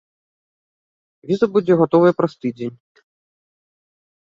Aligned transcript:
Віза 1.33 1.47
будзе 1.59 1.73
гатовая 1.83 2.13
праз 2.23 2.33
тыдзень. 2.41 2.75